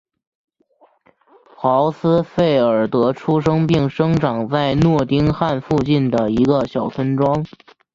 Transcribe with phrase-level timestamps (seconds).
[1.55, 7.45] 豪斯费尔德出生并生长在诺丁汉附近的一个小村庄。